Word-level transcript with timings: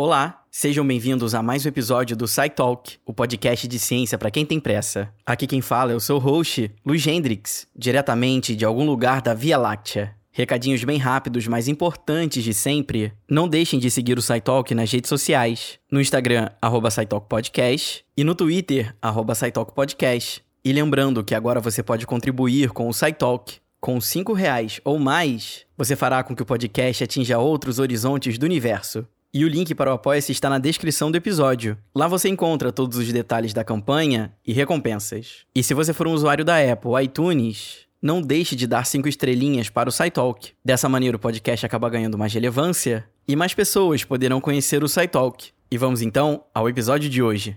Olá, 0.00 0.44
sejam 0.48 0.86
bem-vindos 0.86 1.34
a 1.34 1.42
mais 1.42 1.66
um 1.66 1.68
episódio 1.70 2.16
do 2.16 2.28
SciTalk, 2.28 2.98
o 3.04 3.12
podcast 3.12 3.66
de 3.66 3.80
ciência 3.80 4.16
para 4.16 4.30
quem 4.30 4.46
tem 4.46 4.60
pressa. 4.60 5.12
Aqui 5.26 5.44
quem 5.44 5.60
fala 5.60 5.90
é 5.90 5.96
o 5.96 6.00
seu 6.00 6.18
host, 6.18 6.70
Luiz 6.86 7.04
Hendrix, 7.04 7.66
diretamente 7.74 8.54
de 8.54 8.64
algum 8.64 8.86
lugar 8.86 9.20
da 9.20 9.34
Via 9.34 9.58
Láctea. 9.58 10.14
Recadinhos 10.30 10.84
bem 10.84 10.98
rápidos, 10.98 11.48
mas 11.48 11.66
importantes 11.66 12.44
de 12.44 12.54
sempre. 12.54 13.12
Não 13.28 13.48
deixem 13.48 13.80
de 13.80 13.90
seguir 13.90 14.16
o 14.16 14.22
SciTalk 14.22 14.72
nas 14.72 14.88
redes 14.92 15.08
sociais. 15.08 15.80
No 15.90 16.00
Instagram, 16.00 16.48
arroba 16.62 16.90
Podcast 17.28 18.04
e 18.16 18.22
no 18.22 18.36
Twitter, 18.36 18.94
arroba 19.02 19.32
Podcast. 19.74 20.44
E 20.64 20.72
lembrando 20.72 21.24
que 21.24 21.34
agora 21.34 21.58
você 21.58 21.82
pode 21.82 22.06
contribuir 22.06 22.70
com 22.70 22.88
o 22.88 22.94
SciTalk. 22.94 23.56
Com 23.80 24.00
cinco 24.00 24.32
reais 24.32 24.80
ou 24.84 24.96
mais, 24.96 25.66
você 25.76 25.96
fará 25.96 26.22
com 26.22 26.36
que 26.36 26.42
o 26.42 26.46
podcast 26.46 27.02
atinja 27.02 27.38
outros 27.38 27.80
horizontes 27.80 28.38
do 28.38 28.46
universo. 28.46 29.04
E 29.32 29.44
o 29.44 29.48
link 29.48 29.74
para 29.74 29.90
o 29.90 29.94
Apoia-se 29.94 30.32
está 30.32 30.48
na 30.48 30.58
descrição 30.58 31.10
do 31.10 31.16
episódio. 31.16 31.76
Lá 31.94 32.08
você 32.08 32.30
encontra 32.30 32.72
todos 32.72 32.96
os 32.96 33.12
detalhes 33.12 33.52
da 33.52 33.62
campanha 33.62 34.32
e 34.46 34.54
recompensas. 34.54 35.44
E 35.54 35.62
se 35.62 35.74
você 35.74 35.92
for 35.92 36.08
um 36.08 36.12
usuário 36.12 36.46
da 36.46 36.56
Apple 36.56 36.92
iTunes, 37.04 37.80
não 38.00 38.22
deixe 38.22 38.56
de 38.56 38.66
dar 38.66 38.86
cinco 38.86 39.06
estrelinhas 39.06 39.68
para 39.68 39.90
o 39.90 39.92
SciTalk. 39.92 40.52
Dessa 40.64 40.88
maneira 40.88 41.18
o 41.18 41.20
podcast 41.20 41.66
acaba 41.66 41.90
ganhando 41.90 42.16
mais 42.16 42.32
relevância 42.32 43.06
e 43.26 43.36
mais 43.36 43.52
pessoas 43.52 44.02
poderão 44.02 44.40
conhecer 44.40 44.82
o 44.82 44.88
SciTalk. 44.88 45.50
E 45.70 45.76
vamos 45.76 46.00
então 46.00 46.42
ao 46.54 46.66
episódio 46.66 47.10
de 47.10 47.22
hoje. 47.22 47.54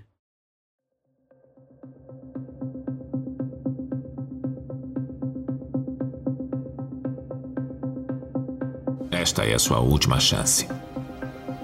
Esta 9.10 9.46
é 9.46 9.54
a 9.54 9.60
sua 9.60 9.80
última 9.80 10.20
chance. 10.20 10.68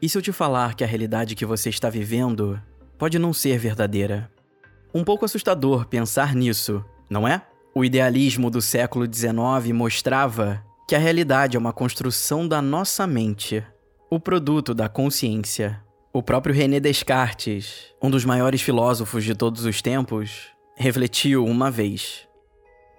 E 0.00 0.08
se 0.08 0.18
eu 0.18 0.22
te 0.22 0.30
falar 0.30 0.74
que 0.74 0.84
a 0.84 0.86
realidade 0.86 1.34
que 1.34 1.46
você 1.46 1.70
está 1.70 1.88
vivendo 1.88 2.60
pode 2.98 3.18
não 3.18 3.32
ser 3.32 3.58
verdadeira? 3.58 4.30
Um 4.94 5.02
pouco 5.02 5.24
assustador 5.24 5.86
pensar 5.86 6.34
nisso, 6.34 6.84
não 7.08 7.26
é? 7.26 7.42
O 7.74 7.84
idealismo 7.84 8.50
do 8.50 8.60
século 8.60 9.06
XIX 9.06 9.72
mostrava 9.72 10.62
que 10.86 10.94
a 10.94 10.98
realidade 10.98 11.56
é 11.56 11.60
uma 11.60 11.72
construção 11.72 12.46
da 12.46 12.60
nossa 12.60 13.06
mente, 13.06 13.64
o 14.10 14.20
produto 14.20 14.74
da 14.74 14.88
consciência. 14.88 15.82
O 16.12 16.22
próprio 16.22 16.54
René 16.54 16.78
Descartes, 16.78 17.94
um 18.00 18.10
dos 18.10 18.24
maiores 18.24 18.62
filósofos 18.62 19.24
de 19.24 19.34
todos 19.34 19.64
os 19.64 19.82
tempos, 19.82 20.48
refletiu 20.76 21.44
uma 21.44 21.70
vez: 21.70 22.26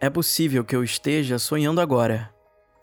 É 0.01 0.09
possível 0.09 0.63
que 0.63 0.75
eu 0.75 0.83
esteja 0.83 1.39
sonhando 1.39 1.79
agora 1.79 2.31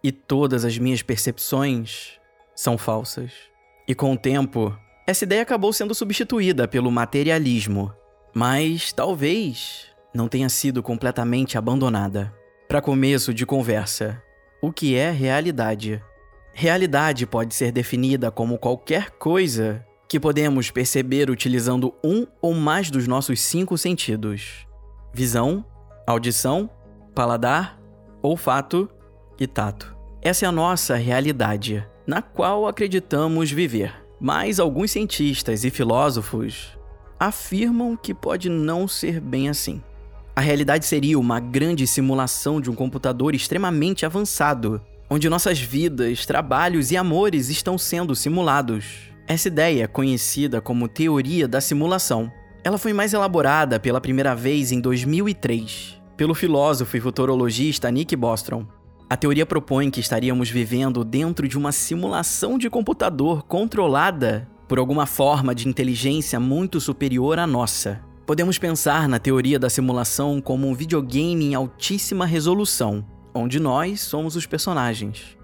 e 0.02 0.10
todas 0.12 0.64
as 0.64 0.78
minhas 0.78 1.02
percepções 1.02 2.18
são 2.54 2.78
falsas. 2.78 3.53
E 3.86 3.94
com 3.94 4.12
o 4.12 4.18
tempo, 4.18 4.74
essa 5.06 5.24
ideia 5.24 5.42
acabou 5.42 5.72
sendo 5.72 5.94
substituída 5.94 6.66
pelo 6.66 6.90
materialismo, 6.90 7.92
mas 8.34 8.92
talvez 8.92 9.88
não 10.14 10.26
tenha 10.26 10.48
sido 10.48 10.82
completamente 10.82 11.58
abandonada. 11.58 12.32
Para 12.66 12.80
começo 12.80 13.34
de 13.34 13.44
conversa, 13.44 14.22
o 14.62 14.72
que 14.72 14.96
é 14.96 15.10
realidade? 15.10 16.02
Realidade 16.54 17.26
pode 17.26 17.54
ser 17.54 17.70
definida 17.70 18.30
como 18.30 18.58
qualquer 18.58 19.10
coisa 19.10 19.84
que 20.08 20.18
podemos 20.18 20.70
perceber 20.70 21.28
utilizando 21.28 21.94
um 22.02 22.26
ou 22.40 22.54
mais 22.54 22.90
dos 22.90 23.06
nossos 23.06 23.40
cinco 23.40 23.76
sentidos: 23.76 24.66
visão, 25.12 25.62
audição, 26.06 26.70
paladar, 27.14 27.78
olfato 28.22 28.88
e 29.38 29.46
tato. 29.46 29.94
Essa 30.22 30.46
é 30.46 30.48
a 30.48 30.52
nossa 30.52 30.94
realidade 30.94 31.86
na 32.06 32.22
qual 32.22 32.66
acreditamos 32.66 33.50
viver. 33.50 33.94
Mas 34.20 34.60
alguns 34.60 34.90
cientistas 34.90 35.64
e 35.64 35.70
filósofos 35.70 36.76
afirmam 37.18 37.96
que 37.96 38.14
pode 38.14 38.48
não 38.48 38.86
ser 38.88 39.20
bem 39.20 39.48
assim. 39.48 39.82
A 40.36 40.40
realidade 40.40 40.86
seria 40.86 41.18
uma 41.18 41.38
grande 41.38 41.86
simulação 41.86 42.60
de 42.60 42.70
um 42.70 42.74
computador 42.74 43.34
extremamente 43.34 44.04
avançado, 44.04 44.80
onde 45.08 45.28
nossas 45.28 45.60
vidas, 45.60 46.26
trabalhos 46.26 46.90
e 46.90 46.96
amores 46.96 47.48
estão 47.48 47.78
sendo 47.78 48.16
simulados. 48.16 49.10
Essa 49.26 49.48
ideia 49.48 49.86
conhecida 49.86 50.60
como 50.60 50.88
teoria 50.88 51.46
da 51.46 51.60
simulação. 51.60 52.30
Ela 52.64 52.78
foi 52.78 52.92
mais 52.92 53.12
elaborada 53.12 53.78
pela 53.78 54.00
primeira 54.00 54.34
vez 54.34 54.72
em 54.72 54.80
2003 54.80 56.04
pelo 56.16 56.34
filósofo 56.34 56.96
e 56.96 57.00
futurologista 57.00 57.90
Nick 57.90 58.14
Bostrom. 58.14 58.64
A 59.08 59.16
teoria 59.16 59.44
propõe 59.44 59.90
que 59.90 60.00
estaríamos 60.00 60.48
vivendo 60.48 61.04
dentro 61.04 61.46
de 61.46 61.58
uma 61.58 61.72
simulação 61.72 62.56
de 62.56 62.70
computador 62.70 63.42
controlada 63.42 64.48
por 64.66 64.78
alguma 64.78 65.04
forma 65.04 65.54
de 65.54 65.68
inteligência 65.68 66.40
muito 66.40 66.80
superior 66.80 67.38
à 67.38 67.46
nossa. 67.46 68.00
Podemos 68.26 68.56
pensar 68.56 69.06
na 69.06 69.18
teoria 69.18 69.58
da 69.58 69.68
simulação 69.68 70.40
como 70.40 70.66
um 70.66 70.74
videogame 70.74 71.44
em 71.44 71.54
altíssima 71.54 72.24
resolução, 72.24 73.04
onde 73.34 73.60
nós 73.60 74.00
somos 74.00 74.36
os 74.36 74.46
personagens. 74.46 75.36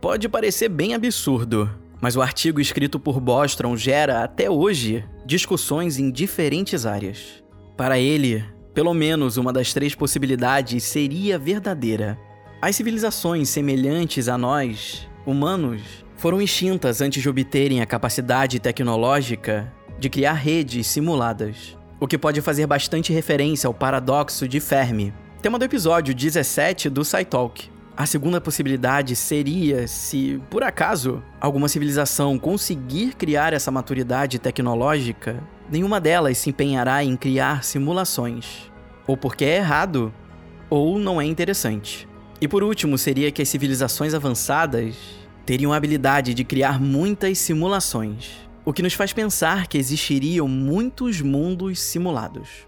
Pode 0.00 0.26
parecer 0.26 0.70
bem 0.70 0.94
absurdo, 0.94 1.70
mas 2.00 2.16
o 2.16 2.22
artigo 2.22 2.60
escrito 2.60 2.98
por 2.98 3.20
Bostrom 3.20 3.76
gera, 3.76 4.24
até 4.24 4.50
hoje, 4.50 5.04
discussões 5.26 5.98
em 5.98 6.10
diferentes 6.10 6.86
áreas. 6.86 7.44
Para 7.76 7.98
ele, 7.98 8.42
pelo 8.72 8.94
menos 8.94 9.36
uma 9.36 9.52
das 9.52 9.74
três 9.74 9.94
possibilidades 9.94 10.82
seria 10.82 11.38
verdadeira 11.38 12.18
as 12.62 12.76
civilizações 12.76 13.48
semelhantes 13.48 14.28
a 14.28 14.38
nós, 14.38 15.08
humanos, 15.26 15.82
foram 16.14 16.40
extintas 16.40 17.00
antes 17.00 17.20
de 17.20 17.28
obterem 17.28 17.80
a 17.80 17.86
capacidade 17.86 18.60
tecnológica 18.60 19.72
de 19.98 20.08
criar 20.08 20.34
redes 20.34 20.86
simuladas, 20.86 21.76
o 21.98 22.06
que 22.06 22.16
pode 22.16 22.40
fazer 22.40 22.64
bastante 22.68 23.12
referência 23.12 23.66
ao 23.66 23.74
paradoxo 23.74 24.46
de 24.46 24.60
Fermi, 24.60 25.12
tema 25.42 25.58
do 25.58 25.64
episódio 25.64 26.14
17 26.14 26.88
do 26.88 27.04
SciTalk. 27.04 27.68
A 27.96 28.06
segunda 28.06 28.40
possibilidade 28.40 29.16
seria 29.16 29.88
se, 29.88 30.40
por 30.48 30.62
acaso, 30.62 31.20
alguma 31.40 31.68
civilização 31.68 32.38
conseguir 32.38 33.16
criar 33.16 33.52
essa 33.52 33.72
maturidade 33.72 34.38
tecnológica, 34.38 35.42
nenhuma 35.68 36.00
delas 36.00 36.38
se 36.38 36.50
empenhará 36.50 37.02
em 37.02 37.16
criar 37.16 37.64
simulações. 37.64 38.70
Ou 39.04 39.16
porque 39.16 39.44
é 39.44 39.56
errado, 39.56 40.14
ou 40.70 40.96
não 40.96 41.20
é 41.20 41.24
interessante. 41.24 42.11
E 42.42 42.48
por 42.48 42.64
último, 42.64 42.98
seria 42.98 43.30
que 43.30 43.40
as 43.40 43.48
civilizações 43.48 44.14
avançadas 44.14 44.96
teriam 45.46 45.72
a 45.72 45.76
habilidade 45.76 46.34
de 46.34 46.42
criar 46.42 46.80
muitas 46.80 47.38
simulações, 47.38 48.32
o 48.64 48.72
que 48.72 48.82
nos 48.82 48.94
faz 48.94 49.12
pensar 49.12 49.68
que 49.68 49.78
existiriam 49.78 50.48
muitos 50.48 51.20
mundos 51.20 51.78
simulados. 51.78 52.66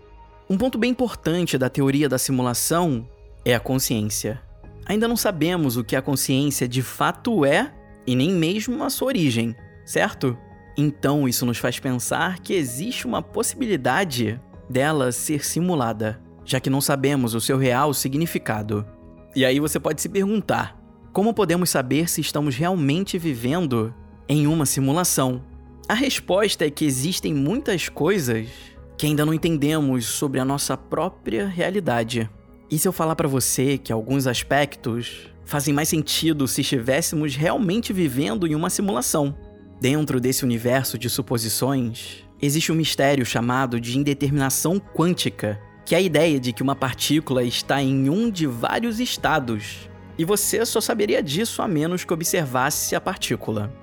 Um 0.49 0.57
ponto 0.57 0.79
bem 0.79 0.93
importante 0.93 1.59
da 1.59 1.69
teoria 1.69 2.09
da 2.09 2.19
simulação 2.19 3.05
é 3.45 3.53
a 3.53 3.59
consciência. 3.59 4.41
Ainda 4.87 5.09
não 5.09 5.17
sabemos 5.17 5.77
o 5.77 5.83
que 5.83 5.97
a 5.97 6.03
consciência 6.03 6.69
de 6.69 6.81
fato 6.81 7.45
é 7.45 7.75
e 8.07 8.15
nem 8.15 8.31
mesmo 8.31 8.85
a 8.85 8.89
sua 8.89 9.09
origem, 9.09 9.57
certo? 9.85 10.39
Então 10.79 11.29
isso 11.29 11.45
nos 11.45 11.59
faz 11.59 11.81
pensar 11.81 12.39
que 12.39 12.55
existe 12.55 13.09
uma 13.09 13.21
possibilidade 13.21 14.41
dela 14.71 15.11
ser 15.11 15.45
simulada, 15.45 16.21
já 16.45 16.61
que 16.61 16.71
não 16.71 16.81
sabemos 16.81 17.35
o 17.35 17.41
seu 17.41 17.59
real 17.59 17.93
significado. 17.93 18.94
E 19.35 19.45
aí 19.45 19.59
você 19.59 19.81
pode 19.81 20.01
se 20.01 20.09
perguntar: 20.09 20.79
como 21.13 21.35
podemos 21.35 21.71
saber 21.71 22.09
se 22.09 22.21
estamos 22.21 22.57
realmente 22.57 23.19
vivendo 23.19 23.93
em 24.29 24.47
uma 24.47 24.67
simulação? 24.67 25.43
A 25.89 25.95
resposta 25.95 26.65
é 26.65 26.71
que 26.71 26.85
existem 26.85 27.35
muitas 27.35 27.89
coisas 27.89 28.49
que 28.97 29.07
ainda 29.07 29.27
não 29.27 29.35
entendemos 29.35 30.07
sobre 30.07 30.41
a 30.41 30.45
nossa 30.45 30.77
própria 30.77 31.47
realidade. 31.47 32.31
E 32.71 32.79
se 32.79 32.89
eu 32.89 32.93
falar 32.93 33.17
para 33.17 33.29
você 33.29 33.77
que 33.77 33.93
alguns 33.93 34.27
aspectos 34.27 35.29
fazem 35.45 35.75
mais 35.75 35.89
sentido 35.89 36.49
se 36.49 36.63
estivéssemos 36.63 37.37
realmente 37.37 37.93
vivendo 37.93 38.47
em 38.47 38.55
uma 38.55 38.71
simulação? 38.71 39.37
Dentro 39.81 40.21
desse 40.21 40.45
universo 40.45 40.97
de 40.97 41.11
suposições, 41.11 42.25
existe 42.41 42.73
um 42.73 42.77
mistério 42.77 43.27
chamado 43.27 43.79
de 43.79 43.99
indeterminação 43.99 44.79
quântica, 44.79 45.61
que 45.85 45.95
é 45.95 45.99
a 45.99 46.01
ideia 46.01 46.41
de 46.41 46.53
que 46.53 46.63
uma 46.63 46.75
partícula 46.75 47.43
está 47.45 47.83
em 47.83 48.09
um 48.09 48.31
de 48.31 48.47
vários 48.47 49.01
estados, 49.01 49.89
E 50.17 50.25
você 50.25 50.65
só 50.65 50.81
saberia 50.81 51.21
disso 51.21 51.61
a 51.61 51.67
menos 51.67 52.05
que 52.05 52.13
observasse 52.13 52.95
a 52.95 53.01
partícula. 53.01 53.75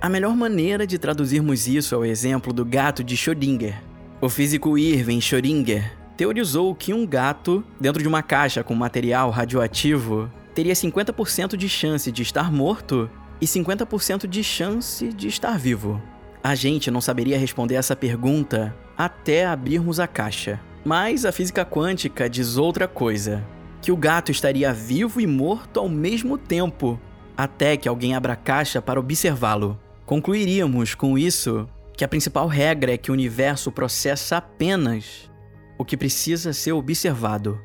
A 0.00 0.08
melhor 0.08 0.34
maneira 0.34 0.86
de 0.86 0.98
traduzirmos 0.98 1.66
isso 1.66 1.94
é 1.94 1.98
o 1.98 2.04
exemplo 2.06 2.54
do 2.54 2.64
gato 2.64 3.04
de 3.04 3.14
Schrödinger. 3.14 3.74
O 4.18 4.30
físico 4.30 4.78
Irving 4.78 5.20
Schrödinger 5.20 5.92
teorizou 6.16 6.74
que 6.74 6.94
um 6.94 7.06
gato, 7.06 7.62
dentro 7.78 8.00
de 8.00 8.08
uma 8.08 8.22
caixa 8.22 8.64
com 8.64 8.74
material 8.74 9.30
radioativo, 9.30 10.32
teria 10.54 10.72
50% 10.72 11.54
de 11.54 11.68
chance 11.68 12.10
de 12.10 12.22
estar 12.22 12.50
morto 12.50 13.10
e 13.38 13.46
50% 13.46 14.26
de 14.26 14.42
chance 14.42 15.12
de 15.12 15.28
estar 15.28 15.58
vivo. 15.58 16.00
A 16.42 16.54
gente 16.54 16.90
não 16.90 17.00
saberia 17.02 17.38
responder 17.38 17.74
essa 17.74 17.94
pergunta 17.94 18.74
até 18.96 19.44
abrirmos 19.44 20.00
a 20.00 20.06
caixa. 20.06 20.60
Mas 20.84 21.24
a 21.24 21.32
física 21.32 21.64
quântica 21.64 22.28
diz 22.28 22.56
outra 22.56 22.86
coisa: 22.86 23.44
que 23.80 23.90
o 23.90 23.96
gato 23.96 24.30
estaria 24.30 24.72
vivo 24.72 25.20
e 25.20 25.26
morto 25.26 25.80
ao 25.80 25.88
mesmo 25.88 26.36
tempo, 26.36 27.00
até 27.36 27.76
que 27.76 27.88
alguém 27.88 28.14
abra 28.14 28.34
a 28.34 28.36
caixa 28.36 28.82
para 28.82 29.00
observá-lo. 29.00 29.78
Concluiríamos 30.04 30.94
com 30.94 31.16
isso 31.16 31.66
que 31.96 32.04
a 32.04 32.08
principal 32.08 32.46
regra 32.48 32.92
é 32.92 32.98
que 32.98 33.10
o 33.10 33.14
universo 33.14 33.72
processa 33.72 34.36
apenas 34.36 35.30
o 35.78 35.84
que 35.84 35.96
precisa 35.96 36.52
ser 36.52 36.72
observado. 36.72 37.58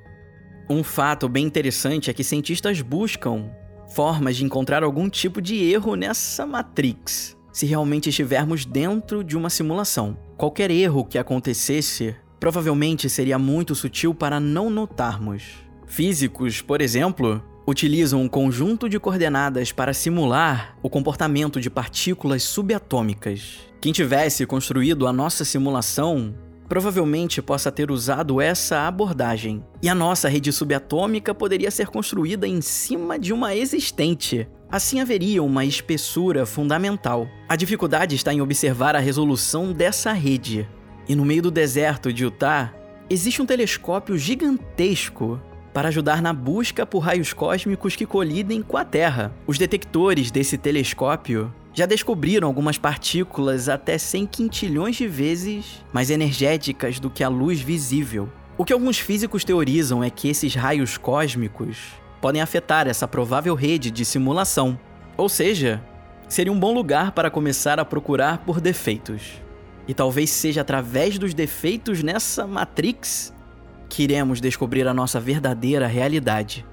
Um 0.70 0.84
fato 0.84 1.28
bem 1.28 1.46
interessante 1.46 2.10
é 2.10 2.14
que 2.14 2.24
cientistas 2.24 2.82
buscam 2.82 3.50
formas 3.90 4.38
de 4.38 4.46
encontrar 4.46 4.84
algum 4.84 5.10
tipo 5.10 5.42
de 5.42 5.56
erro 5.72 5.96
nessa 5.96 6.46
matrix, 6.46 7.36
se 7.52 7.66
realmente 7.66 8.10
estivermos 8.10 8.66
dentro 8.66 9.24
de 9.24 9.36
uma 9.36 9.50
simulação. 9.50 10.18
Qualquer 10.38 10.70
erro 10.70 11.04
que 11.04 11.18
acontecesse 11.18 12.16
provavelmente 12.40 13.10
seria 13.10 13.38
muito 13.38 13.76
sutil 13.76 14.14
para 14.14 14.40
não 14.40 14.70
notarmos. 14.70 15.44
Físicos, 15.86 16.62
por 16.62 16.82
exemplo, 16.82 17.44
utilizam 17.68 18.22
um 18.22 18.30
conjunto 18.30 18.88
de 18.88 19.00
coordenadas 19.00 19.72
para 19.72 19.94
simular 19.94 20.76
o 20.82 20.90
comportamento 20.90 21.60
de 21.60 21.70
partículas 21.70 22.44
subatômicas. 22.44 23.60
Quem 23.82 23.92
tivesse 23.92 24.46
construído 24.46 25.08
a 25.08 25.14
nossa 25.14 25.46
simulação 25.46 26.34
provavelmente 26.68 27.42
possa 27.42 27.72
ter 27.72 27.90
usado 27.90 28.40
essa 28.40 28.88
abordagem. 28.88 29.64
E 29.82 29.90
a 29.90 29.96
nossa 29.96 30.30
rede 30.30 30.54
subatômica 30.54 31.34
poderia 31.34 31.72
ser 31.72 31.88
construída 31.88 32.48
em 32.48 32.62
cima 32.62 33.18
de 33.18 33.34
uma 33.34 33.56
existente. 33.56 34.48
Assim 34.72 35.00
haveria 35.00 35.42
uma 35.42 35.66
espessura 35.66 36.46
fundamental. 36.46 37.28
A 37.48 37.56
dificuldade 37.56 38.16
está 38.16 38.32
em 38.32 38.40
observar 38.40 38.96
a 38.96 39.00
resolução 39.00 39.74
dessa 39.74 40.14
rede. 40.14 40.68
E 41.10 41.16
no 41.16 41.26
meio 41.26 41.42
do 41.42 41.50
deserto 41.50 42.14
de 42.14 42.24
Utah, 42.24 42.72
existe 43.10 43.42
um 43.42 43.46
telescópio 43.46 44.16
gigantesco 44.16 45.42
para 45.74 45.88
ajudar 45.88 46.22
na 46.22 46.32
busca 46.32 46.86
por 46.86 47.00
raios 47.00 47.34
cósmicos 47.34 47.96
que 47.96 48.06
colidem 48.06 48.62
com 48.62 48.78
a 48.78 48.86
Terra. 48.86 49.34
Os 49.48 49.58
detectores 49.58 50.30
desse 50.30 50.56
telescópio 50.56 51.52
já 51.74 51.88
descobriram 51.88 52.48
algumas 52.48 52.78
partículas 52.78 53.68
até 53.68 53.98
100 53.98 54.28
quintilhões 54.28 54.98
de 54.98 55.08
vezes 55.08 55.84
mais 55.92 56.12
energéticas 56.12 57.00
do 57.00 57.10
que 57.10 57.24
a 57.24 57.28
luz 57.28 57.60
visível. 57.60 58.30
O 58.56 58.64
que 58.64 58.74
alguns 58.74 59.00
físicos 59.00 59.44
teorizam 59.44 60.04
é 60.04 60.12
que 60.12 60.30
esses 60.30 60.54
raios 60.54 60.96
cósmicos 60.96 61.78
podem 62.22 62.40
afetar 62.40 62.88
essa 62.88 63.08
provável 63.08 63.56
rede 63.56 63.90
de 63.90 64.06
simulação. 64.06 64.80
Ou 65.18 65.28
seja, 65.28 65.84
seria 66.28 66.54
um 66.54 66.60
bom 66.60 66.72
lugar 66.72 67.14
para 67.14 67.32
começar 67.32 67.80
a 67.80 67.86
procurar 67.86 68.40
por 68.46 68.62
defeitos. 68.62 69.49
E 69.90 69.94
talvez 69.96 70.30
seja 70.30 70.62
através 70.62 71.18
dos 71.18 71.34
defeitos 71.34 72.04
nessa 72.04 72.46
Matrix 72.46 73.34
que 73.90 74.04
iremos 74.04 74.40
descobrir 74.40 74.88
a 74.88 74.94
nossa 74.94 75.20
verdadeira 75.20 75.88
realidade. 75.88 76.64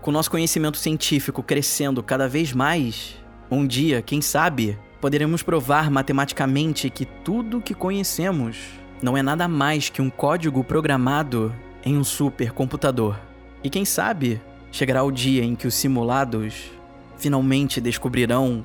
Com 0.00 0.12
nosso 0.12 0.30
conhecimento 0.30 0.78
científico 0.78 1.42
crescendo 1.42 2.04
cada 2.04 2.28
vez 2.28 2.52
mais, 2.52 3.16
um 3.50 3.66
dia, 3.66 4.00
quem 4.00 4.20
sabe, 4.20 4.78
poderemos 5.00 5.42
provar 5.42 5.90
matematicamente 5.90 6.88
que 6.88 7.04
tudo 7.04 7.60
que 7.60 7.74
conhecemos 7.74 8.56
não 9.02 9.16
é 9.16 9.24
nada 9.24 9.48
mais 9.48 9.88
que 9.88 10.00
um 10.00 10.08
código 10.08 10.62
programado 10.62 11.52
em 11.84 11.98
um 11.98 12.04
supercomputador. 12.04 13.18
E 13.64 13.68
quem 13.68 13.84
sabe, 13.84 14.40
chegará 14.70 15.02
o 15.02 15.10
dia 15.10 15.42
em 15.42 15.56
que 15.56 15.66
os 15.66 15.74
simulados 15.74 16.70
finalmente 17.16 17.80
descobrirão 17.80 18.64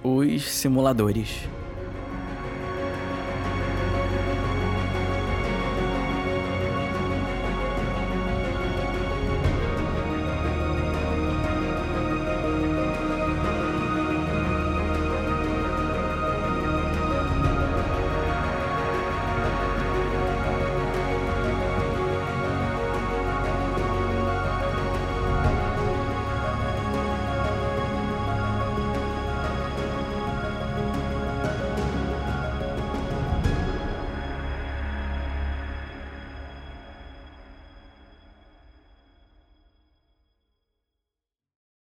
os 0.00 0.48
simuladores. 0.48 1.48